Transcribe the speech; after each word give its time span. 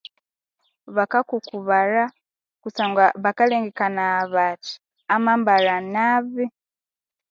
Bakakukubalha 0.95 2.05
kusangwa 2.61 3.05
bakalengekanaya 3.23 4.19
bathi 4.35 4.73
amambalha 5.15 5.77
nabi 5.93 6.45